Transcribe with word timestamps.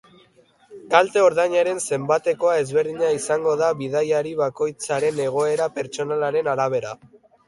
Kalte-ordainaren 0.91 1.81
zenbatekoa 1.97 2.55
ezberdina 2.61 3.11
izango 3.17 3.53
da 3.59 3.67
bidaiari 3.81 4.31
bakoitzaren 4.39 5.21
egoera 5.27 5.69
pertsonalaren 5.77 6.51
arabera. 6.55 6.95